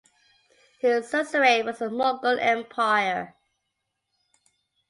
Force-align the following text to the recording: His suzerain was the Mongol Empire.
His 0.79 1.07
suzerain 1.11 1.67
was 1.67 1.77
the 1.77 1.87
Mongol 1.91 2.39
Empire. 2.39 3.35